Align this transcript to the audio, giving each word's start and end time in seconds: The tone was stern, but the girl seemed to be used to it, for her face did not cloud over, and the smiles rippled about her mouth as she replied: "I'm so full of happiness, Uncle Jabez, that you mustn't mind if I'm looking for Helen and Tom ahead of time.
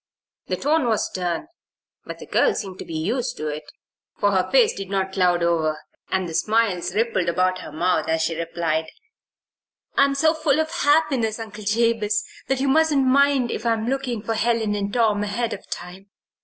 The 0.47 0.55
tone 0.57 0.87
was 0.87 1.05
stern, 1.05 1.45
but 2.05 2.17
the 2.17 2.25
girl 2.25 2.55
seemed 2.55 2.79
to 2.79 2.85
be 2.85 2.97
used 2.97 3.37
to 3.37 3.49
it, 3.49 3.65
for 4.17 4.31
her 4.31 4.49
face 4.51 4.73
did 4.73 4.89
not 4.89 5.11
cloud 5.13 5.43
over, 5.43 5.77
and 6.09 6.27
the 6.27 6.33
smiles 6.33 6.95
rippled 6.95 7.29
about 7.29 7.59
her 7.59 7.71
mouth 7.71 8.07
as 8.09 8.23
she 8.23 8.35
replied: 8.35 8.87
"I'm 9.95 10.15
so 10.15 10.33
full 10.33 10.59
of 10.59 10.71
happiness, 10.71 11.37
Uncle 11.37 11.65
Jabez, 11.65 12.23
that 12.47 12.59
you 12.59 12.67
mustn't 12.67 13.05
mind 13.05 13.51
if 13.51 13.63
I'm 13.63 13.85
looking 13.87 14.23
for 14.23 14.33
Helen 14.33 14.73
and 14.73 14.91
Tom 14.91 15.21
ahead 15.21 15.53
of 15.53 15.69
time. 15.69 16.07